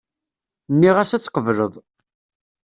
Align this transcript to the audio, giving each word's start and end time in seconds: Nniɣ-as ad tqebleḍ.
Nniɣ-as 0.73 1.11
ad 1.15 1.21
tqebleḍ. 1.23 1.73